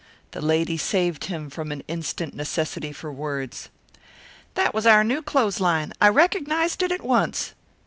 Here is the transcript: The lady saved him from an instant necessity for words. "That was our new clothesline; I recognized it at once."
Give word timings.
The 0.31 0.41
lady 0.41 0.77
saved 0.79 1.25
him 1.25 1.51
from 1.51 1.71
an 1.71 1.83
instant 1.87 2.33
necessity 2.33 2.91
for 2.91 3.13
words. 3.13 3.69
"That 4.55 4.73
was 4.73 4.87
our 4.87 5.03
new 5.03 5.21
clothesline; 5.21 5.93
I 6.01 6.09
recognized 6.09 6.81
it 6.81 6.91
at 6.91 7.03
once." 7.05 7.53